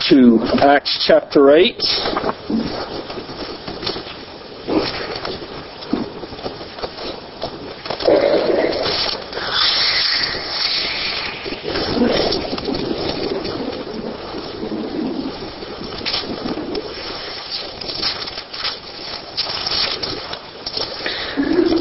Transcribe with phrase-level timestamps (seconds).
[0.00, 1.76] to Acts chapter 8.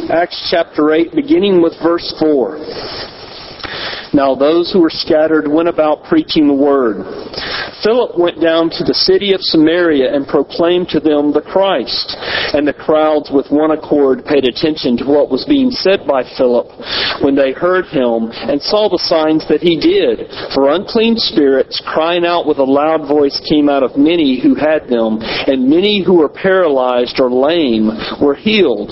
[0.10, 2.58] Acts chapter 8, beginning with verse 4.
[4.14, 7.31] Now those who were scattered went about preaching the word.
[7.84, 12.14] Philip went down to the city of Samaria and proclaimed to them the Christ.
[12.54, 16.70] And the crowds with one accord paid attention to what was being said by Philip
[17.26, 20.30] when they heard him and saw the signs that he did.
[20.54, 24.86] For unclean spirits, crying out with a loud voice, came out of many who had
[24.86, 27.90] them, and many who were paralyzed or lame
[28.22, 28.92] were healed.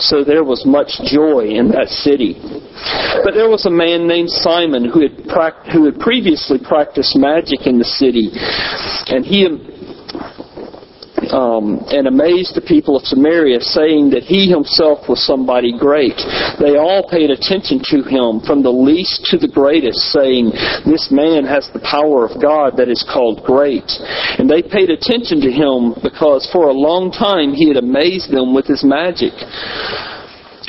[0.00, 2.38] So there was much joy in that city.
[3.22, 5.14] But there was a man named Simon who had,
[5.72, 9.46] who had previously practiced magic in the city, and he
[11.30, 16.16] um, and amazed the people of Samaria, saying that he himself was somebody great.
[16.60, 20.52] They all paid attention to him, from the least to the greatest, saying,
[20.84, 23.86] This man has the power of God that is called great.
[24.38, 28.54] And they paid attention to him because for a long time he had amazed them
[28.54, 29.32] with his magic.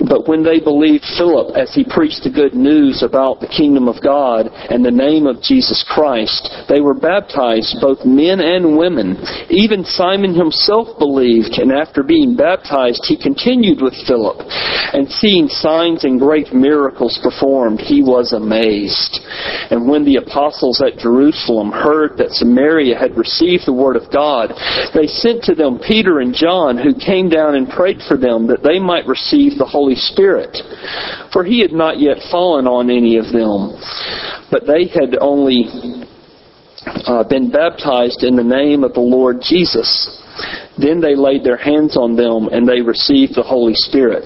[0.03, 4.03] But when they believed Philip as he preached the good news about the kingdom of
[4.03, 9.15] God and the name of Jesus Christ, they were baptized, both men and women.
[9.49, 14.43] Even Simon himself believed, and after being baptized, he continued with Philip.
[14.91, 19.19] And seeing signs and great miracles performed, he was amazed.
[19.71, 24.51] And when the apostles at Jerusalem heard that Samaria had received the word of God,
[24.93, 28.63] they sent to them Peter and John, who came down and prayed for them that
[28.63, 30.57] they might receive the Holy Holy Spirit.
[31.31, 33.77] For he had not yet fallen on any of them,
[34.49, 35.69] but they had only
[37.05, 40.09] uh, been baptized in the name of the Lord Jesus.
[40.75, 44.25] Then they laid their hands on them and they received the Holy Spirit.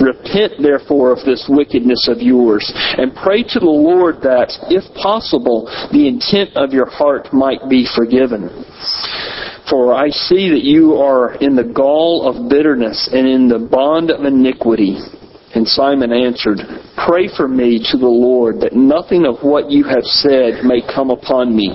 [0.00, 5.68] Repent therefore of this wickedness of yours, and pray to the Lord that, if possible,
[5.92, 8.48] the intent of your heart might be forgiven.
[9.70, 14.10] For I see that you are in the gall of bitterness and in the bond
[14.10, 14.98] of iniquity.
[15.56, 16.58] And Simon answered,
[17.08, 21.08] Pray for me to the Lord that nothing of what you have said may come
[21.08, 21.72] upon me.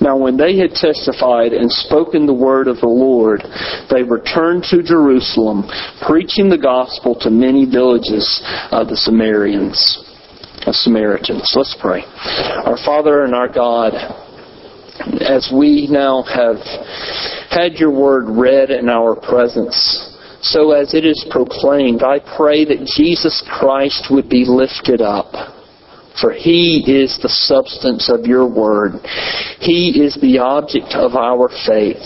[0.00, 3.42] Now when they had testified and spoken the word of the Lord,
[3.90, 5.66] they returned to Jerusalem,
[6.06, 8.40] preaching the gospel to many villages
[8.70, 9.98] of the Samaritans.
[10.68, 11.52] Of Samaritans.
[11.56, 12.04] Let's pray.
[12.06, 13.94] Our Father and our God,
[15.26, 16.62] as we now have
[17.50, 20.11] had your word read in our presence,
[20.42, 25.30] so as it is proclaimed, I pray that Jesus Christ would be lifted up.
[26.20, 28.94] For He is the substance of your word.
[29.60, 32.02] He is the object of our faith.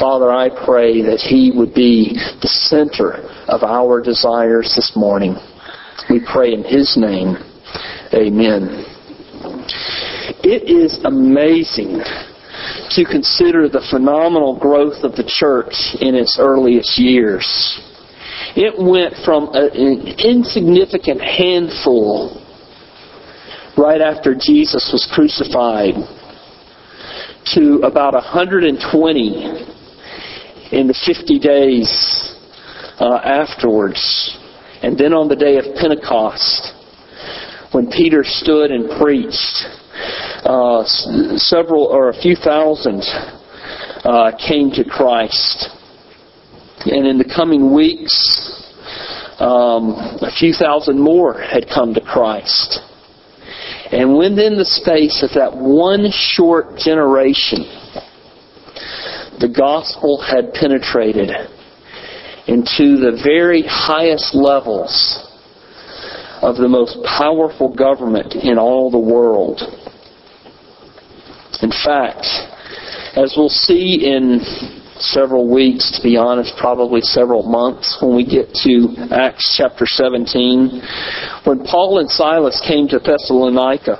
[0.00, 5.36] Father, I pray that He would be the center of our desires this morning.
[6.08, 7.36] We pray in His name.
[8.14, 8.84] Amen.
[10.42, 12.00] It is amazing
[12.90, 17.80] to consider the phenomenal growth of the church in its earliest years.
[18.56, 22.42] It went from an insignificant handful
[23.76, 25.94] right after Jesus was crucified
[27.54, 28.74] to about 120
[30.72, 32.34] in the 50 days
[32.98, 34.36] uh, afterwards.
[34.82, 36.72] And then on the day of Pentecost,
[37.72, 39.66] when Peter stood and preached,
[40.44, 40.84] uh,
[41.36, 43.02] several or a few thousand
[44.04, 45.70] uh, came to Christ.
[46.86, 48.14] And in the coming weeks,
[49.38, 52.80] um, a few thousand more had come to Christ.
[53.90, 57.64] And within the space of that one short generation,
[59.40, 61.30] the gospel had penetrated
[62.46, 65.24] into the very highest levels
[66.42, 69.60] of the most powerful government in all the world.
[71.62, 72.26] In fact,
[73.16, 74.40] as we'll see in
[75.00, 80.80] several weeks, to be honest, probably several months when we get to Acts chapter 17,
[81.44, 83.98] when Paul and Silas came to Thessalonica,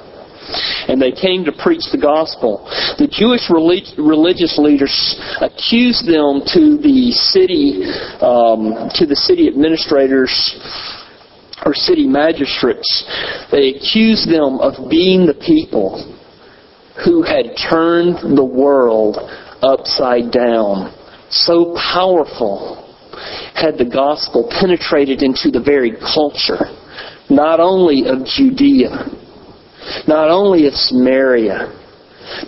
[0.88, 2.64] and they came to preach the gospel.
[2.98, 7.84] The Jewish relig- religious leaders accused them to the city,
[8.22, 10.32] um, to the city administrators
[11.66, 13.04] or city magistrates.
[13.50, 16.17] They accused them of being the people
[17.04, 19.18] who had turned the world
[19.62, 20.94] upside down.
[21.30, 22.84] So powerful
[23.54, 26.58] had the gospel penetrated into the very culture,
[27.28, 29.10] not only of Judea,
[30.06, 31.72] not only of Samaria,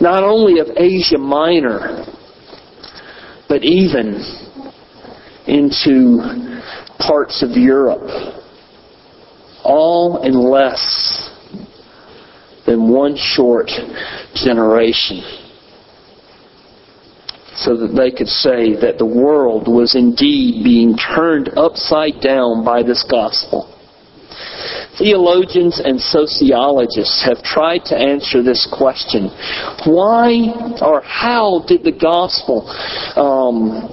[0.00, 2.04] not only of Asia Minor,
[3.48, 4.22] but even
[5.46, 6.60] into
[6.98, 8.08] parts of Europe,
[9.64, 11.29] all in less
[12.70, 13.68] than one short
[14.34, 15.22] generation.
[17.56, 22.84] So that they could say that the world was indeed being turned upside down by
[22.84, 23.66] this gospel.
[24.98, 29.28] Theologians and sociologists have tried to answer this question.
[29.84, 32.68] Why or how did the gospel
[33.16, 33.90] um,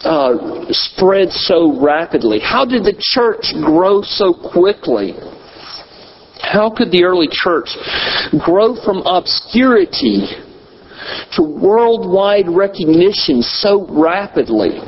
[0.00, 2.40] uh, spread so rapidly?
[2.40, 5.12] How did the church grow so quickly?
[6.54, 7.66] How could the early church
[8.38, 10.28] grow from obscurity
[11.32, 14.78] to worldwide recognition so rapidly?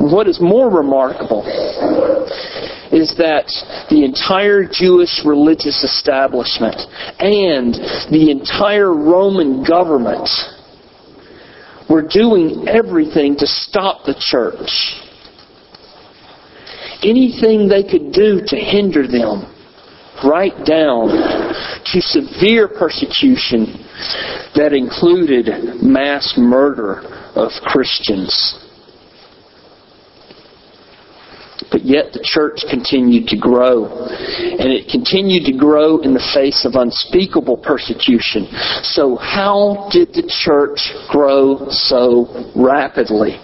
[0.00, 1.46] What is more remarkable
[2.90, 3.46] is that
[3.88, 6.82] the entire Jewish religious establishment
[7.20, 7.72] and
[8.10, 10.28] the entire Roman government
[11.88, 15.05] were doing everything to stop the church.
[17.06, 19.46] Anything they could do to hinder them,
[20.24, 23.86] right down to severe persecution
[24.56, 25.46] that included
[25.82, 27.02] mass murder
[27.36, 28.58] of Christians.
[31.70, 33.86] But yet the church continued to grow.
[33.86, 38.46] And it continued to grow in the face of unspeakable persecution.
[38.82, 43.40] So how did the church grow so rapidly?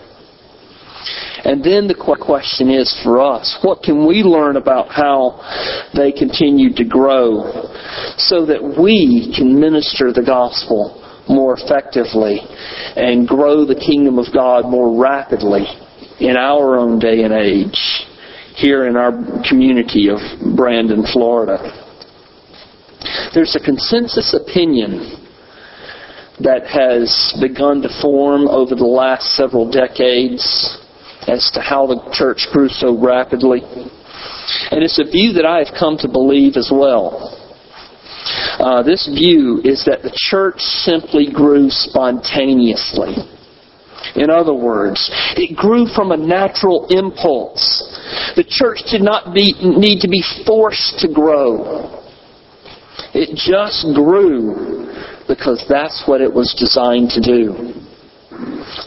[1.45, 5.41] And then the question is for us, what can we learn about how
[5.95, 7.67] they continued to grow
[8.17, 12.39] so that we can minister the gospel more effectively
[12.97, 15.67] and grow the kingdom of God more rapidly
[16.21, 18.07] in our own day and age
[18.55, 19.13] here in our
[19.49, 20.19] community of
[20.55, 21.59] Brandon, Florida.
[23.35, 25.19] There's a consensus opinion
[26.41, 30.79] that has begun to form over the last several decades
[31.29, 33.63] as to how the church grew so rapidly.
[34.71, 37.39] And it's a view that I have come to believe as well.
[38.59, 43.17] Uh, this view is that the church simply grew spontaneously.
[44.15, 47.63] In other words, it grew from a natural impulse.
[48.37, 52.03] The church did not be, need to be forced to grow.
[53.15, 54.93] It just grew
[55.29, 57.82] because that's what it was designed to do.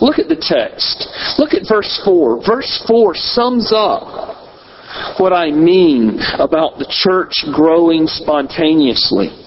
[0.01, 1.07] Look at the text.
[1.37, 2.45] Look at verse 4.
[2.45, 4.35] Verse 4 sums up
[5.19, 9.44] what I mean about the church growing spontaneously.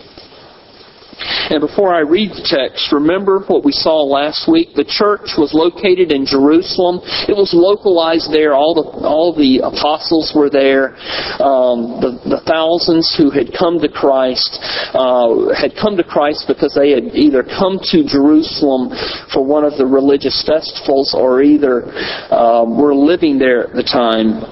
[1.49, 4.77] And before I read the text, remember what we saw last week?
[4.77, 7.01] The church was located in Jerusalem.
[7.25, 8.53] It was localized there.
[8.53, 10.93] All the, all the apostles were there.
[11.41, 14.61] Um, the, the thousands who had come to Christ
[14.93, 18.93] uh, had come to Christ because they had either come to Jerusalem
[19.33, 21.89] for one of the religious festivals or either
[22.29, 24.45] um, were living there at the time.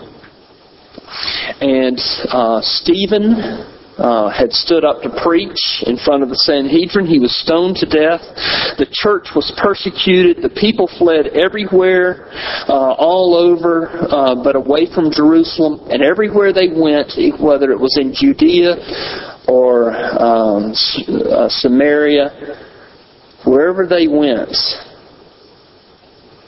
[1.61, 2.01] And
[2.33, 7.07] uh, Stephen uh, had stood up to preach in front of the Sanhedrin.
[7.07, 8.21] He was stoned to death.
[8.77, 10.43] The church was persecuted.
[10.43, 12.29] The people fled everywhere,
[12.69, 15.81] uh, all over, uh, but away from Jerusalem.
[15.91, 18.77] And everywhere they went, whether it was in Judea
[19.49, 22.61] or um, uh, Samaria,
[23.47, 24.53] wherever they went,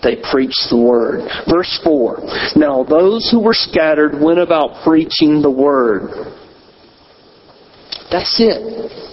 [0.03, 1.29] they preached the word.
[1.49, 6.38] Verse 4 Now those who were scattered went about preaching the word.
[8.11, 9.09] That's it.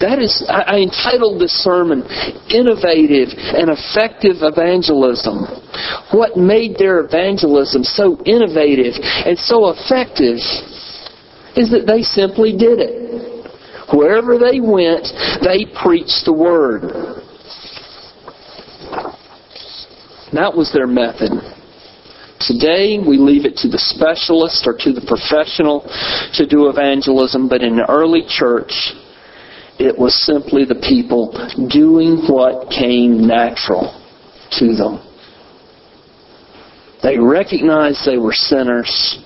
[0.00, 2.02] That is, I, entitled this sermon,
[2.50, 5.46] Innovative and Effective Evangelism.
[6.10, 10.42] What made their evangelism so innovative and so effective
[11.54, 13.46] is that they simply did it.
[13.94, 15.06] Wherever they went,
[15.44, 16.82] they preached the Word.
[20.32, 21.30] That was their method.
[22.46, 25.86] Today, we leave it to the specialist or to the professional
[26.34, 28.72] to do evangelism, but in the early church,
[29.78, 31.32] it was simply the people
[31.70, 33.94] doing what came natural
[34.58, 35.00] to them.
[37.02, 39.18] They recognized they were sinners.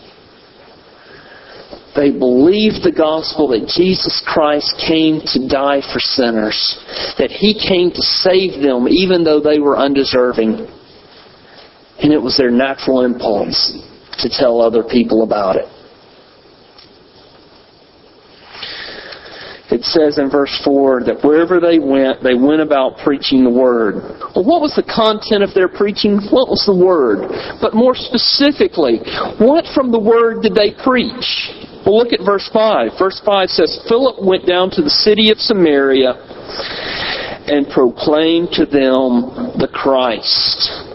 [1.95, 6.57] They believed the gospel that Jesus Christ came to die for sinners,
[7.19, 10.69] that He came to save them even though they were undeserving.
[12.03, 13.73] And it was their natural impulse
[14.19, 15.67] to tell other people about it.
[19.69, 23.99] It says in verse 4 that wherever they went, they went about preaching the Word.
[24.31, 26.23] Well, what was the content of their preaching?
[26.31, 27.27] What was the Word?
[27.61, 29.03] But more specifically,
[29.43, 31.51] what from the Word did they preach?
[31.83, 32.95] Well, look at verse 5.
[32.95, 36.15] Verse 5 says, Philip went down to the city of Samaria
[37.51, 40.86] and proclaimed to them the Christ.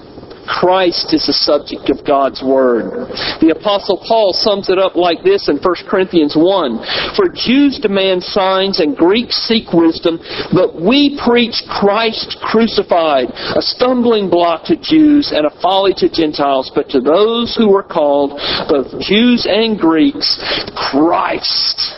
[0.52, 3.08] Christ is the subject of God's Word.
[3.40, 7.16] The Apostle Paul sums it up like this in 1 Corinthians 1.
[7.16, 10.20] For Jews demand signs and Greeks seek wisdom,
[10.52, 16.70] but we preach Christ crucified, a stumbling block to Jews and a folly to Gentiles,
[16.76, 18.36] but to those who are called,
[18.68, 20.36] both Jews and Greeks,
[20.76, 21.98] Christ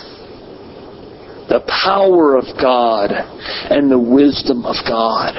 [1.49, 5.35] the power of God and the wisdom of God.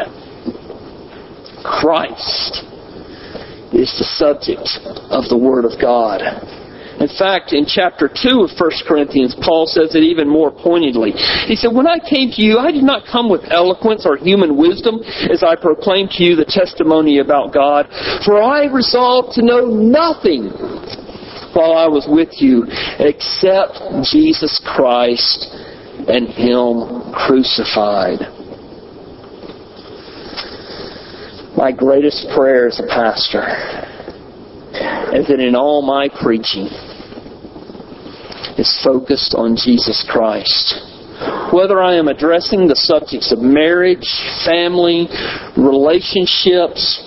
[1.65, 2.74] Christ
[3.75, 4.79] is the subject
[5.11, 6.23] of the Word of God.
[7.01, 11.11] In fact, in chapter 2 of 1 Corinthians, Paul says it even more pointedly.
[11.47, 14.57] He said, When I came to you, I did not come with eloquence or human
[14.57, 17.91] wisdom as I proclaimed to you the testimony about God,
[18.25, 20.55] for I resolved to know nothing
[21.53, 22.67] while I was with you
[22.99, 25.51] except Jesus Christ
[26.07, 28.23] and Him crucified.
[31.57, 33.47] My greatest prayer as a pastor
[35.15, 36.67] is that in all my preaching
[38.59, 40.75] is focused on Jesus Christ.
[41.53, 44.07] Whether I am addressing the subjects of marriage,
[44.45, 45.07] family,
[45.57, 46.99] relationships,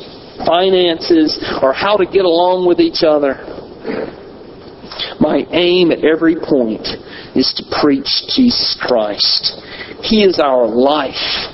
[0.46, 3.36] finances, or how to get along with each other,
[5.20, 6.88] my aim at every point
[7.36, 9.60] is to preach Jesus Christ.
[10.02, 11.52] He is our life.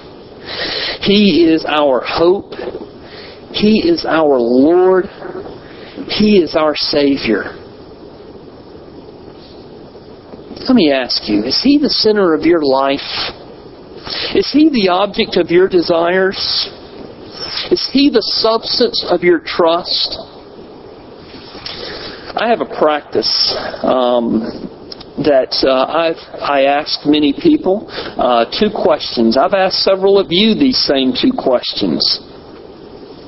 [1.01, 2.53] He is our hope.
[3.51, 5.05] He is our Lord.
[6.07, 7.59] He is our Savior.
[10.67, 12.99] Let me ask you, is He the center of your life?
[14.33, 16.37] Is He the object of your desires?
[17.69, 20.17] Is He the substance of your trust?
[22.35, 24.72] I have a practice um,
[25.25, 29.37] that uh, I've I asked many people uh, two questions.
[29.37, 32.03] I've asked several of you these same two questions.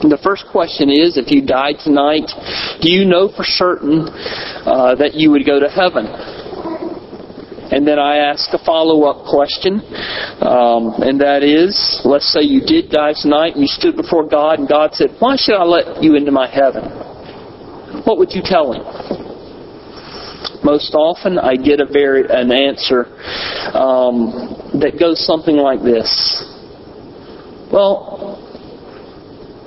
[0.02, 2.30] The first question is, if you died tonight,
[2.82, 4.06] do you know for certain
[4.68, 6.06] uh, that you would go to heaven?
[7.72, 9.82] And then I ask a follow-up question,
[10.46, 11.74] um, and that is,
[12.06, 15.36] let's say you did die tonight and you stood before God, and God said, "Why
[15.36, 16.84] should I let you into my heaven?"
[18.06, 19.25] What would you tell Him?
[20.66, 23.06] Most often, I get a very an answer
[23.78, 26.10] um, that goes something like this:
[27.72, 28.42] Well,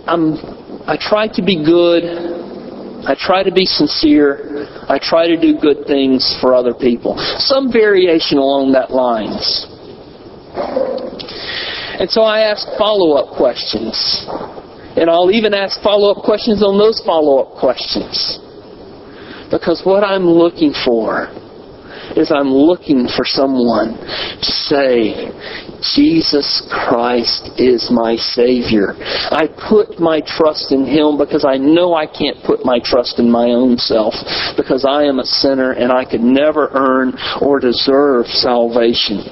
[0.09, 0.35] I'm,
[0.91, 2.03] I try to be good.
[3.07, 4.67] I try to be sincere.
[4.89, 7.15] I try to do good things for other people.
[7.39, 9.67] Some variation along that lines.
[12.01, 14.27] And so I ask follow-up questions.
[14.99, 18.41] And I'll even ask follow-up questions on those follow-up questions.
[19.51, 21.29] Because what I'm looking for
[22.17, 25.31] is I'm looking for someone to say,
[25.95, 28.95] Jesus Christ is my Savior.
[29.31, 33.31] I put my trust in Him because I know I can't put my trust in
[33.31, 34.15] my own self
[34.57, 39.23] because I am a sinner and I could never earn or deserve salvation.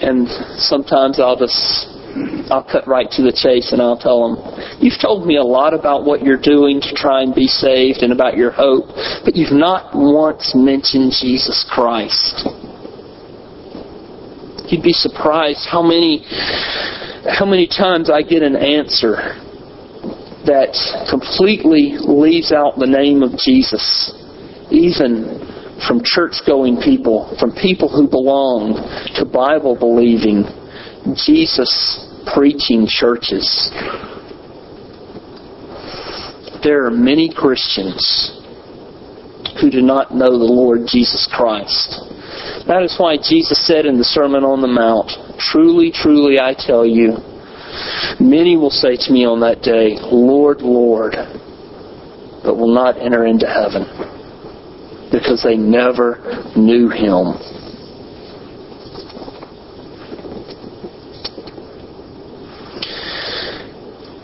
[0.00, 1.97] And sometimes I'll just
[2.50, 4.36] I'll cut right to the chase and I'll tell them,
[4.80, 8.12] You've told me a lot about what you're doing to try and be saved and
[8.12, 8.86] about your hope,
[9.24, 12.48] but you've not once mentioned Jesus Christ.
[14.68, 16.24] You'd be surprised how many
[17.28, 19.36] how many times I get an answer
[20.46, 20.72] that
[21.10, 24.12] completely leaves out the name of Jesus,
[24.70, 25.44] even
[25.86, 28.80] from church going people, from people who belong
[29.16, 30.44] to Bible believing,
[31.14, 33.70] Jesus preaching churches.
[36.62, 38.34] There are many Christians
[39.60, 41.98] who do not know the Lord Jesus Christ.
[42.66, 46.84] That is why Jesus said in the Sermon on the Mount, Truly, truly, I tell
[46.84, 47.16] you,
[48.20, 51.14] many will say to me on that day, Lord, Lord,
[52.44, 53.86] but will not enter into heaven
[55.10, 56.20] because they never
[56.56, 57.57] knew Him.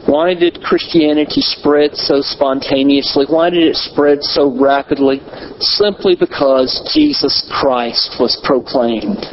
[0.06, 3.24] Why did Christianity spread so spontaneously?
[3.28, 5.20] Why did it spread so rapidly?
[5.60, 9.24] Simply because Jesus Christ was proclaimed.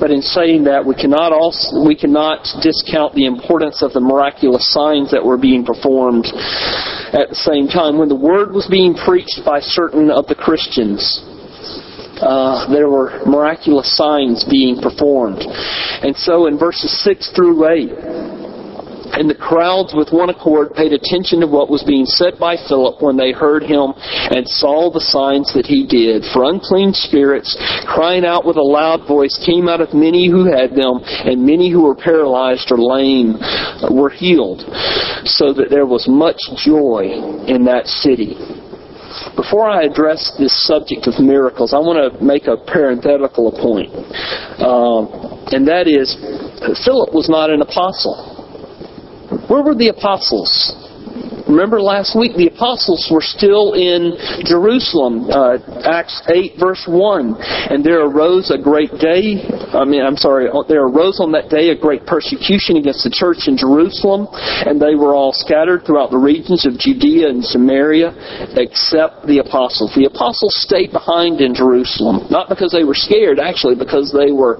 [0.00, 4.66] But in saying that, we cannot also, we cannot discount the importance of the miraculous
[4.72, 6.26] signs that were being performed
[7.12, 7.98] at the same time.
[7.98, 11.22] When the word was being preached by certain of the Christians,
[12.22, 15.42] uh, there were miraculous signs being performed.
[15.42, 18.31] And so in verses 6 through 8,
[19.12, 23.02] and the crowds with one accord paid attention to what was being said by Philip
[23.02, 23.92] when they heard him
[24.32, 26.24] and saw the signs that he did.
[26.32, 30.72] For unclean spirits, crying out with a loud voice, came out of many who had
[30.72, 33.36] them, and many who were paralyzed or lame
[33.92, 34.64] were healed,
[35.28, 37.12] so that there was much joy
[37.46, 38.36] in that city.
[39.36, 43.92] Before I address this subject of miracles, I want to make a parenthetical point.
[44.56, 45.04] Uh,
[45.52, 46.16] and that is,
[46.84, 48.41] Philip was not an apostle.
[49.48, 50.76] Where were the apostles?
[51.52, 54.16] Remember last week, the apostles were still in
[54.48, 57.36] Jerusalem, uh, Acts 8, verse 1.
[57.68, 59.44] And there arose a great day,
[59.76, 63.52] I mean, I'm sorry, there arose on that day a great persecution against the church
[63.52, 68.16] in Jerusalem, and they were all scattered throughout the regions of Judea and Samaria,
[68.56, 69.92] except the apostles.
[69.92, 74.56] The apostles stayed behind in Jerusalem, not because they were scared, actually, because they were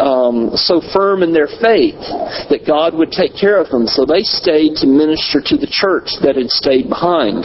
[0.00, 2.00] um, so firm in their faith
[2.48, 3.84] that God would take care of them.
[3.84, 7.44] So they stayed to minister to the church that had stayed behind.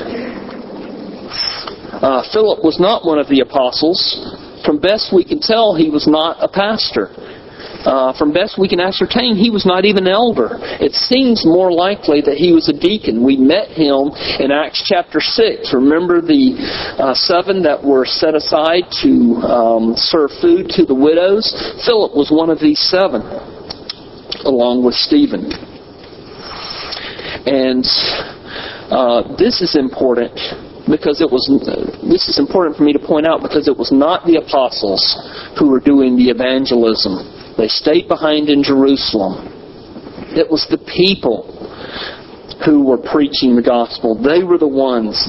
[2.00, 4.00] Uh, Philip was not one of the apostles.
[4.66, 7.10] From best we can tell, he was not a pastor.
[7.84, 10.60] Uh, from best we can ascertain, he was not even an elder.
[10.84, 13.24] It seems more likely that he was a deacon.
[13.24, 15.74] We met him in Acts chapter 6.
[15.74, 16.60] Remember the
[17.00, 21.52] uh, seven that were set aside to um, serve food to the widows?
[21.86, 23.24] Philip was one of these seven,
[24.44, 25.52] along with Stephen.
[27.48, 27.88] And
[28.89, 30.34] uh, this is important
[30.89, 31.46] because it was
[32.01, 35.05] this is important for me to point out because it was not the apostles
[35.58, 37.22] who were doing the evangelism.
[37.58, 39.45] They stayed behind in Jerusalem.
[40.34, 41.45] It was the people
[42.65, 44.17] who were preaching the gospel.
[44.17, 45.21] They were the ones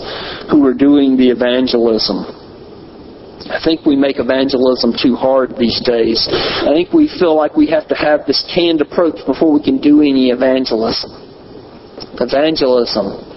[0.51, 2.25] who were doing the evangelism.
[3.51, 6.29] I think we make evangelism too hard these days.
[6.31, 9.81] I think we feel like we have to have this canned approach before we can
[9.81, 11.11] do any evangelism.
[12.21, 13.30] Evangelism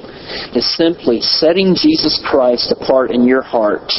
[0.55, 3.91] is simply setting Jesus Christ apart in your heart,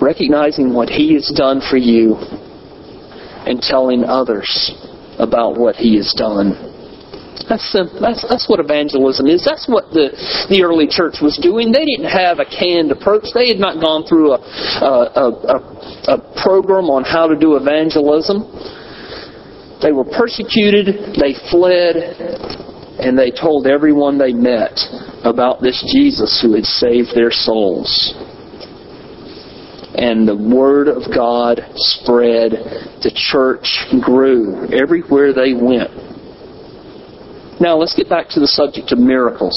[0.00, 2.16] recognizing what He has done for you,
[3.46, 4.72] and telling others
[5.18, 6.72] about what He has done.
[7.48, 9.44] That's, that's that's what evangelism is.
[9.44, 10.16] That's what the
[10.48, 11.72] the early church was doing.
[11.72, 13.28] They didn't have a canned approach.
[13.34, 15.58] They had not gone through a a, a,
[16.14, 18.48] a program on how to do evangelism.
[19.84, 21.20] They were persecuted.
[21.20, 22.16] They fled
[22.98, 24.78] and they told everyone they met
[25.24, 28.14] about this Jesus who had saved their souls.
[29.96, 32.50] And the Word of God spread.
[33.02, 35.90] The church grew everywhere they went.
[37.60, 39.54] Now let's get back to the subject of miracles.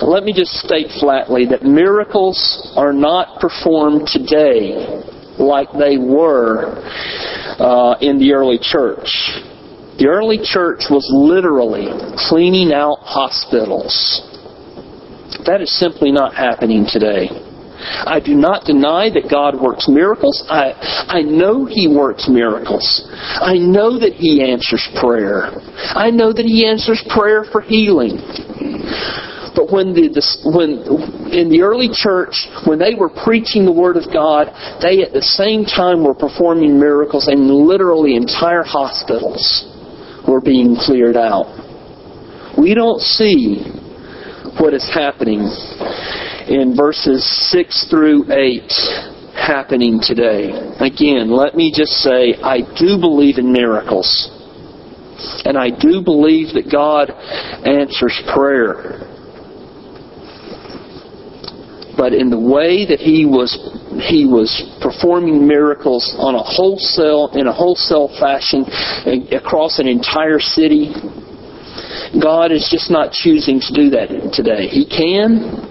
[0.00, 5.02] Let me just state flatly that miracles are not performed today
[5.38, 6.78] like they were
[7.58, 9.08] uh, in the early church.
[9.98, 11.90] The early church was literally
[12.30, 14.22] cleaning out hospitals.
[15.42, 17.26] That is simply not happening today.
[18.06, 20.46] I do not deny that God works miracles.
[20.46, 20.70] I,
[21.10, 23.10] I know He works miracles.
[23.10, 25.50] I know that He answers prayer.
[25.98, 28.22] I know that He answers prayer for healing.
[29.58, 30.14] But when the
[30.46, 30.78] when
[31.34, 35.22] in the early church, when they were preaching the Word of God, they at the
[35.22, 39.74] same time were performing miracles in literally entire hospitals
[40.28, 41.48] were being cleared out.
[42.58, 43.64] We don't see
[44.60, 45.40] what is happening
[46.48, 48.62] in verses 6 through 8
[49.34, 50.50] happening today.
[50.80, 54.30] Again, let me just say, I do believe in miracles.
[55.44, 57.10] And I do believe that God
[57.66, 59.17] answers prayer.
[61.98, 63.58] But in the way that He was
[64.06, 68.64] he was performing miracles on a wholesale in a wholesale fashion
[69.34, 70.94] across an entire city.
[72.22, 74.68] God is just not choosing to do that today.
[74.68, 75.66] He can,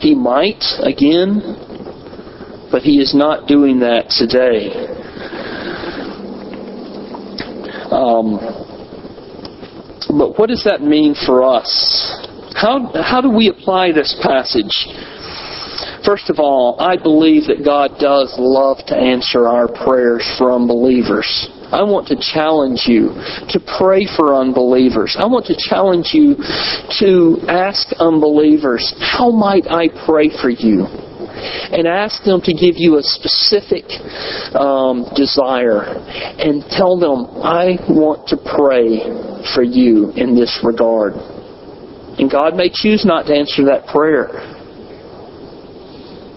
[0.00, 1.40] he might again,
[2.70, 4.70] but he is not doing that today.
[7.90, 8.38] Um,
[10.18, 11.68] but what does that mean for us?
[12.54, 14.86] How, how do we apply this passage
[16.10, 21.46] First of all, I believe that God does love to answer our prayers from believers.
[21.70, 23.14] I want to challenge you
[23.54, 25.14] to pray for unbelievers.
[25.14, 26.34] I want to challenge you
[26.98, 30.90] to ask unbelievers, how might I pray for you?
[31.70, 33.86] and ask them to give you a specific
[34.58, 35.94] um, desire
[36.42, 38.98] and tell them, I want to pray
[39.54, 41.14] for you in this regard.
[42.18, 44.59] And God may choose not to answer that prayer.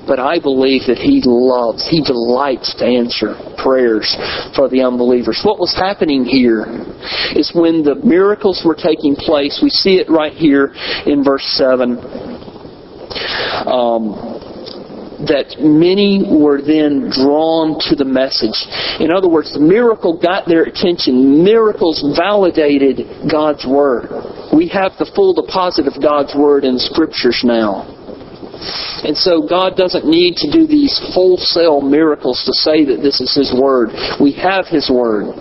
[0.05, 4.15] But I believe that He loves, He delights to answer prayers
[4.55, 5.41] for the unbelievers.
[5.43, 6.65] What was happening here
[7.35, 11.97] is when the miracles were taking place, we see it right here in verse 7.
[13.63, 14.33] Um,
[15.27, 18.67] that many were then drawn to the message.
[18.99, 21.43] In other words, the miracle got their attention.
[21.43, 24.11] Miracles validated God's Word.
[24.51, 28.02] We have the full deposit of God's Word in Scriptures now.
[29.03, 33.35] And so God doesn't need to do these wholesale miracles to say that this is
[33.35, 33.89] His Word.
[34.21, 35.35] We have His Word.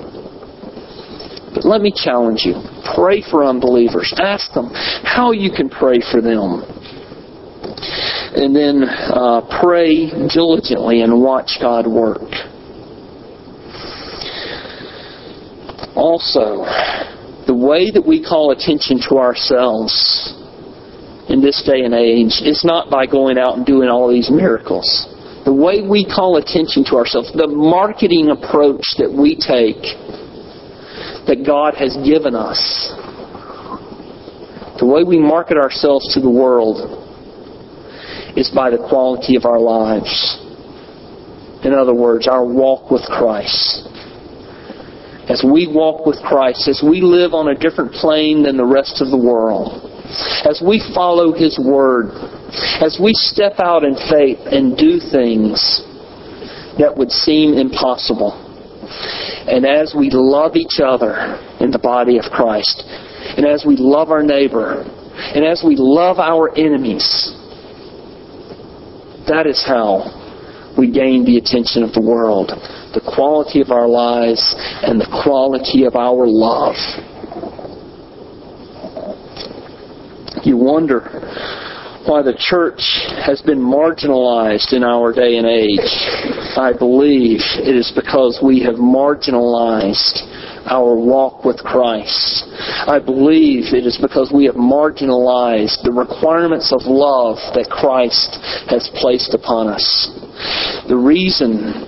[1.55, 2.55] But let me challenge you.
[2.95, 4.13] Pray for unbelievers.
[4.17, 6.65] Ask them how you can pray for them
[8.35, 12.23] and then uh, pray diligently and watch God work.
[15.95, 16.65] Also,
[17.47, 20.35] the way that we call attention to ourselves
[21.33, 25.09] in this day and age is not by going out and doing all these miracles.
[25.47, 29.81] The way we call attention to ourselves, the marketing approach that we take
[31.27, 32.61] that God has given us,
[34.79, 37.01] the way we market ourselves to the world
[38.37, 40.13] is by the quality of our lives.
[41.65, 43.89] In other words, our walk with Christ.
[45.31, 49.01] As we walk with Christ, as we live on a different plane than the rest
[49.01, 49.92] of the world,
[50.49, 52.13] as we follow His Word,
[52.81, 55.83] as we step out in faith and do things
[56.79, 58.33] that would seem impossible,
[59.47, 62.83] and as we love each other in the body of Christ,
[63.37, 64.83] and as we love our neighbor,
[65.35, 67.33] and as we love our enemies,
[69.29, 72.49] that is how we gain the attention of the world.
[72.95, 74.43] The quality of our lives
[74.83, 76.77] and the quality of our love.
[80.45, 81.01] You wonder
[82.05, 82.83] why the church
[83.23, 85.87] has been marginalized in our day and age.
[86.59, 90.27] I believe it is because we have marginalized
[90.67, 92.43] our walk with Christ.
[92.91, 98.91] I believe it is because we have marginalized the requirements of love that Christ has
[98.99, 100.11] placed upon us.
[100.89, 101.87] The reason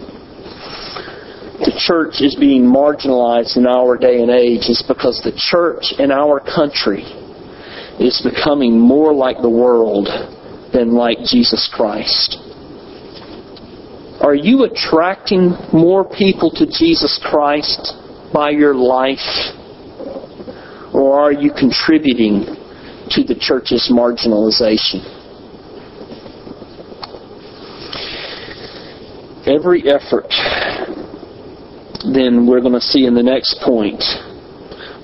[1.58, 6.12] the church is being marginalized in our day and age is because the church in
[6.12, 7.02] our country
[8.00, 10.08] is becoming more like the world
[10.72, 12.38] than like Jesus Christ.
[14.20, 17.94] Are you attracting more people to Jesus Christ
[18.32, 19.18] by your life?
[20.92, 22.46] Or are you contributing
[23.10, 25.02] to the church's marginalization?
[29.46, 30.32] Every effort,
[32.12, 34.02] then we're going to see in the next point,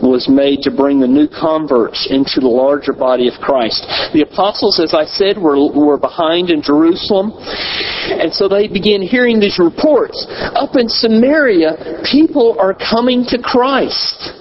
[0.03, 3.85] was made to bring the new converts into the larger body of Christ.
[4.13, 7.33] The apostles, as I said, were, were behind in Jerusalem.
[7.37, 10.27] And so they began hearing these reports.
[10.55, 14.41] Up in Samaria, people are coming to Christ.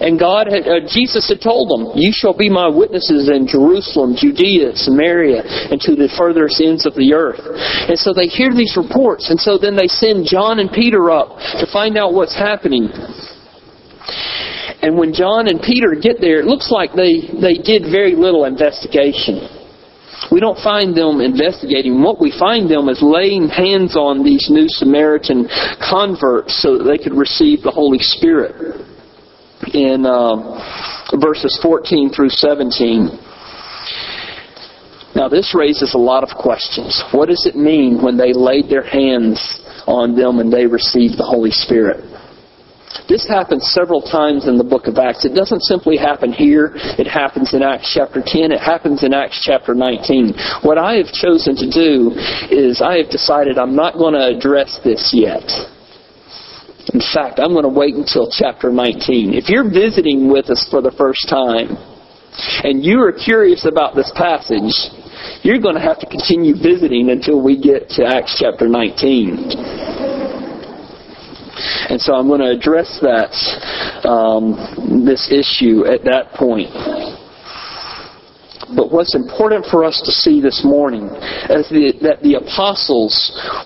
[0.00, 4.16] And God had, uh, Jesus had told them, You shall be my witnesses in Jerusalem,
[4.16, 7.44] Judea, Samaria, and to the furthest ends of the earth.
[7.44, 11.36] And so they hear these reports, and so then they send John and Peter up
[11.60, 12.88] to find out what's happening.
[14.82, 18.44] And when John and Peter get there, it looks like they, they did very little
[18.46, 19.60] investigation.
[20.32, 22.02] We don't find them investigating.
[22.02, 25.48] What we find them is laying hands on these new Samaritan
[25.80, 28.86] converts so that they could receive the Holy Spirit.
[29.74, 33.08] In uh, verses 14 through 17.
[35.14, 37.02] Now, this raises a lot of questions.
[37.12, 41.24] What does it mean when they laid their hands on them and they received the
[41.24, 42.09] Holy Spirit?
[43.08, 45.24] This happens several times in the book of Acts.
[45.24, 46.72] It doesn't simply happen here.
[46.74, 48.50] It happens in Acts chapter 10.
[48.50, 50.34] It happens in Acts chapter 19.
[50.62, 52.10] What I have chosen to do
[52.50, 55.46] is I have decided I'm not going to address this yet.
[56.92, 59.34] In fact, I'm going to wait until chapter 19.
[59.34, 61.78] If you're visiting with us for the first time
[62.66, 64.74] and you are curious about this passage,
[65.42, 69.89] you're going to have to continue visiting until we get to Acts chapter 19.
[71.88, 73.32] And so I'm going to address that,
[74.08, 76.70] um, this issue at that point.
[78.76, 81.06] But what's important for us to see this morning
[81.50, 83.12] is the, that the apostles,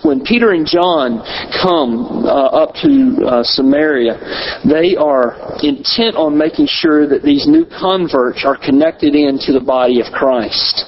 [0.01, 1.21] when Peter and John
[1.61, 4.17] come uh, up to uh, Samaria,
[4.65, 10.01] they are intent on making sure that these new converts are connected into the body
[10.01, 10.85] of Christ.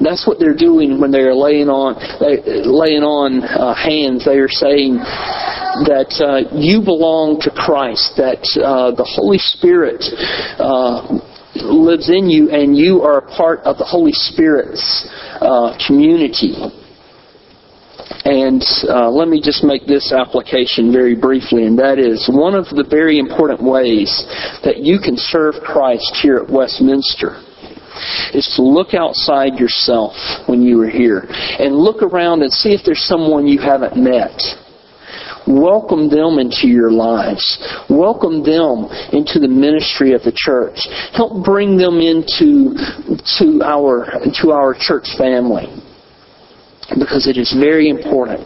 [0.00, 4.24] That's what they're doing when they are laying on laying on uh, hands.
[4.24, 4.94] They are saying
[5.90, 8.14] that uh, you belong to Christ.
[8.16, 10.04] That uh, the Holy Spirit
[10.58, 11.18] uh,
[11.56, 15.08] lives in you, and you are a part of the Holy Spirit's
[15.40, 16.54] uh, community.
[18.24, 22.64] And uh, let me just make this application very briefly, and that is one of
[22.70, 24.10] the very important ways
[24.64, 27.42] that you can serve Christ here at Westminster
[28.34, 30.14] is to look outside yourself
[30.46, 31.26] when you are here
[31.58, 34.40] and look around and see if there's someone you haven't met
[35.48, 37.56] Welcome them into your lives.
[37.88, 38.84] Welcome them
[39.16, 40.76] into the ministry of the church.
[41.14, 42.76] Help bring them into
[43.38, 44.04] to our
[44.42, 45.72] to our church family.
[46.90, 48.44] Because it is very important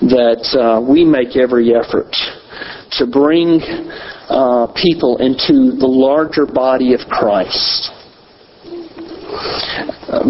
[0.00, 2.16] that uh, we make every effort
[2.92, 3.60] to bring
[4.28, 7.90] uh, people into the larger body of Christ.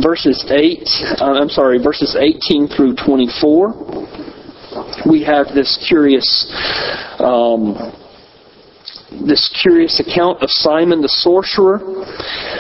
[0.03, 4.09] Verses 8, uh, I'm sorry, verses 18 through 24
[5.09, 6.47] we have this curious
[7.19, 7.75] um,
[9.27, 11.81] this curious account of Simon the sorcerer.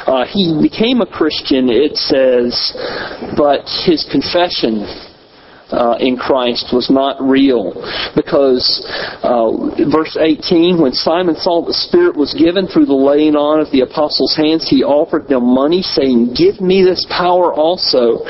[0.06, 2.72] Uh, he became a Christian, it says,
[3.36, 4.88] but his confession
[5.70, 7.74] uh, in Christ was not real.
[8.16, 8.64] Because,
[9.22, 9.52] uh,
[9.90, 13.80] verse 18, when Simon saw the Spirit was given through the laying on of the
[13.80, 18.24] apostles' hands, he offered them money, saying, Give me this power also,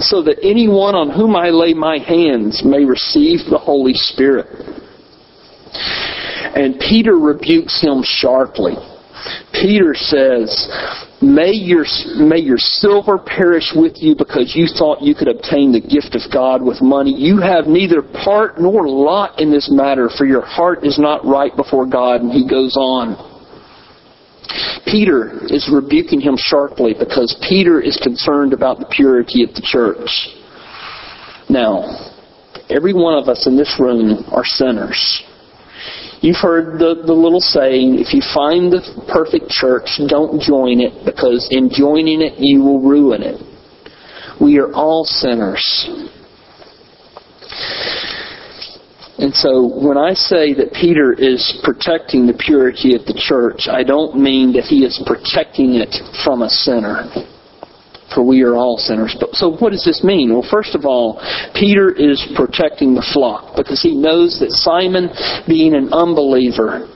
[0.00, 4.48] so that anyone on whom I lay my hands may receive the Holy Spirit.
[6.54, 8.74] And Peter rebukes him sharply.
[9.52, 10.68] Peter says,
[11.20, 11.84] May your,
[12.16, 16.22] may your silver perish with you because you thought you could obtain the gift of
[16.32, 17.12] God with money.
[17.12, 21.54] You have neither part nor lot in this matter, for your heart is not right
[21.56, 22.20] before God.
[22.20, 23.16] And he goes on.
[24.86, 30.28] Peter is rebuking him sharply because Peter is concerned about the purity of the church.
[31.50, 32.12] Now,
[32.70, 35.24] every one of us in this room are sinners.
[36.20, 41.04] You've heard the, the little saying, if you find the perfect church, don't join it
[41.04, 43.40] because in joining it you will ruin it.
[44.40, 45.62] We are all sinners.
[49.18, 53.82] And so when I say that Peter is protecting the purity of the church, I
[53.82, 57.10] don't mean that he is protecting it from a sinner.
[58.14, 59.16] For we are all sinners.
[59.18, 60.32] But, so what does this mean?
[60.32, 61.20] Well, first of all,
[61.54, 65.10] Peter is protecting the flock because he knows that Simon,
[65.46, 66.88] being an unbeliever,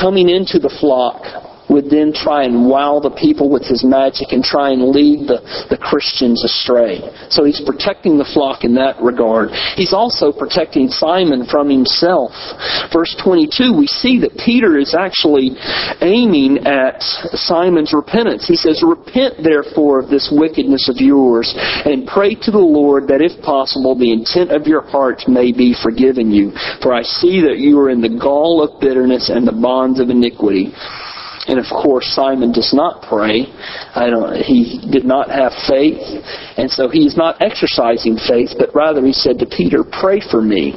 [0.00, 1.22] coming into the flock,
[1.74, 5.42] would then try and wow the people with his magic and try and lead the,
[5.68, 7.02] the Christians astray.
[7.34, 9.50] So he's protecting the flock in that regard.
[9.74, 12.30] He's also protecting Simon from himself.
[12.94, 15.58] Verse 22, we see that Peter is actually
[15.98, 17.02] aiming at
[17.34, 18.46] Simon's repentance.
[18.46, 23.18] He says, Repent therefore of this wickedness of yours and pray to the Lord that
[23.18, 26.54] if possible the intent of your heart may be forgiven you.
[26.82, 30.10] For I see that you are in the gall of bitterness and the bonds of
[30.10, 30.70] iniquity.
[31.46, 33.46] And of course, Simon does not pray.
[33.94, 36.00] I don't, he did not have faith.
[36.56, 40.74] And so he's not exercising faith, but rather he said to Peter, Pray for me.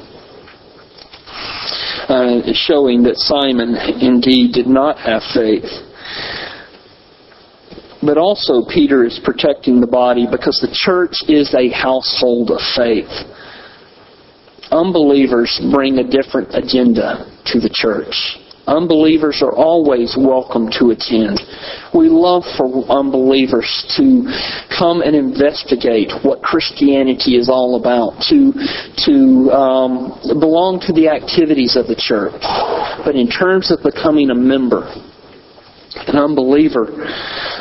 [2.09, 5.67] Uh, showing that Simon indeed did not have faith.
[8.01, 13.11] But also, Peter is protecting the body because the church is a household of faith.
[14.71, 18.37] Unbelievers bring a different agenda to the church.
[18.67, 21.39] Unbelievers are always welcome to attend.
[21.95, 23.63] We love for unbelievers
[23.95, 24.27] to
[24.77, 28.51] come and investigate what Christianity is all about, to
[29.07, 29.15] to
[29.55, 32.35] um, belong to the activities of the church.
[33.07, 34.83] But in terms of becoming a member,
[36.05, 36.91] an unbeliever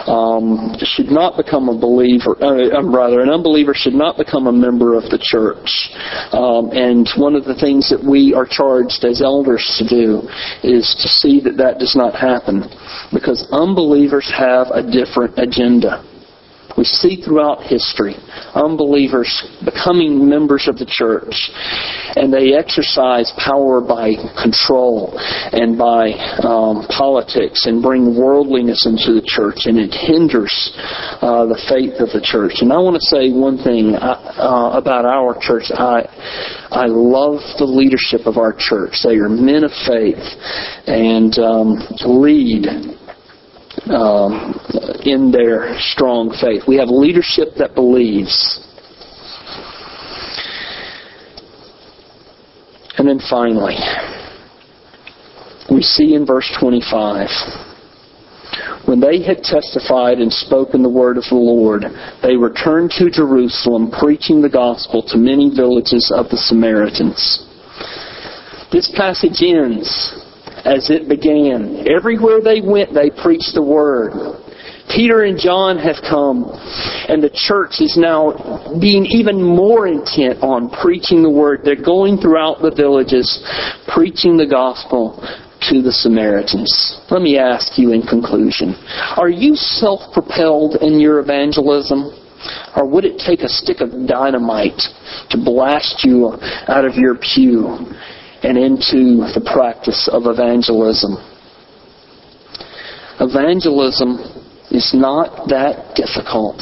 [0.06, 2.36] um, should not become a believer.
[2.40, 5.90] Uh, um, rather, an unbeliever should not become a member of the church.
[6.32, 10.22] Um, and one of the things that we are charged as elders to do
[10.62, 12.64] is to see that that does not happen,
[13.12, 16.15] because unbelievers have a different agenda.
[16.76, 18.14] We see throughout history
[18.54, 19.30] unbelievers
[19.64, 21.50] becoming members of the church,
[22.16, 25.16] and they exercise power by control
[25.52, 26.12] and by
[26.44, 30.72] um, politics and bring worldliness into the church, and it hinders
[31.22, 32.60] uh, the faith of the church.
[32.60, 35.72] And I want to say one thing uh, about our church.
[35.72, 36.04] I
[36.70, 39.00] I love the leadership of our church.
[39.02, 40.20] They are men of faith
[40.86, 42.66] and um, lead
[43.88, 44.54] um,
[45.06, 46.62] in their strong faith.
[46.66, 48.60] We have leadership that believes.
[52.98, 53.76] And then finally,
[55.70, 57.28] we see in verse 25
[58.86, 61.82] when they had testified and spoken the word of the Lord,
[62.22, 67.44] they returned to Jerusalem, preaching the gospel to many villages of the Samaritans.
[68.70, 69.90] This passage ends
[70.64, 71.84] as it began.
[71.88, 74.38] Everywhere they went, they preached the word.
[74.88, 76.50] Peter and John have come,
[77.08, 81.60] and the church is now being even more intent on preaching the word.
[81.64, 83.42] They're going throughout the villages,
[83.88, 85.18] preaching the gospel
[85.68, 87.00] to the Samaritans.
[87.10, 88.76] Let me ask you in conclusion
[89.16, 92.12] Are you self propelled in your evangelism?
[92.76, 94.80] Or would it take a stick of dynamite
[95.30, 97.90] to blast you out of your pew
[98.42, 101.16] and into the practice of evangelism?
[103.18, 104.35] Evangelism
[104.76, 106.60] is not that difficult.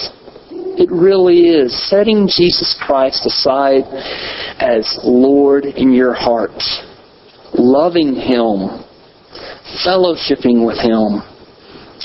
[0.78, 1.74] It really is.
[1.88, 3.84] Setting Jesus Christ aside
[4.58, 6.62] as Lord in your heart,
[7.52, 8.82] loving Him,
[9.86, 11.22] fellowshipping with Him,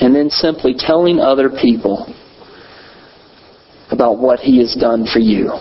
[0.01, 2.13] and then simply telling other people
[3.91, 5.51] about what He has done for you.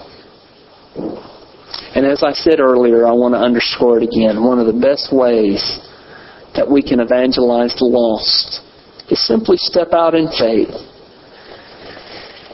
[1.94, 4.44] And as I said earlier, I want to underscore it again.
[4.44, 5.80] One of the best ways
[6.54, 8.67] that we can evangelize the lost
[9.10, 10.74] is simply step out in faith.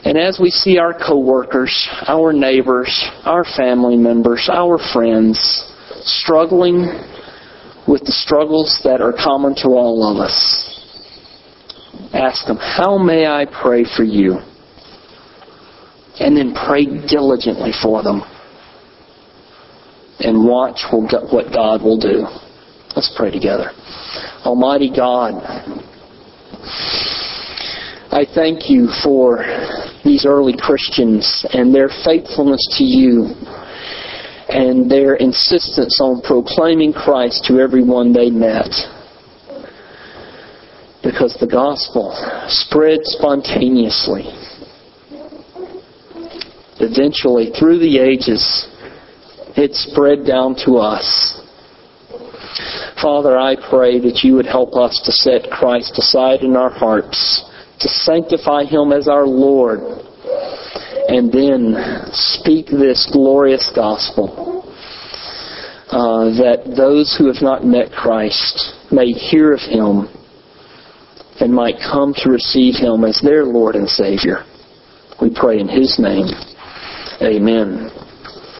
[0.05, 5.39] And as we see our coworkers, our neighbors, our family members, our friends
[6.03, 6.85] struggling
[7.87, 10.71] with the struggles that are common to all of us.
[12.13, 14.37] Ask them, How may I pray for you?
[16.19, 18.21] And then pray diligently for them.
[20.19, 22.25] And watch what God will do.
[22.95, 23.71] Let's pray together.
[24.45, 25.33] Almighty God,
[26.65, 29.43] I thank you for
[30.03, 33.35] these early Christians and their faithfulness to you
[34.47, 38.69] and their insistence on proclaiming Christ to everyone they met.
[41.03, 42.13] Because the gospel
[42.47, 44.23] spread spontaneously.
[46.79, 48.67] Eventually, through the ages,
[49.55, 51.41] it spread down to us.
[53.01, 57.43] Father, I pray that you would help us to set Christ aside in our hearts,
[57.79, 59.79] to sanctify Him as our Lord,
[61.07, 61.75] and then
[62.11, 64.53] speak this glorious gospel.
[65.87, 70.09] Uh, that those who have not met Christ may hear of Him
[71.39, 74.45] and might come to receive Him as their Lord and Savior.
[75.21, 76.27] We pray in His name.
[77.21, 77.91] Amen.